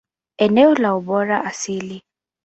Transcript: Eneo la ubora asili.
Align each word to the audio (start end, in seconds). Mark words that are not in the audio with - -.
Eneo 0.45 0.71
la 0.79 0.93
ubora 0.99 1.39
asili. 1.51 2.01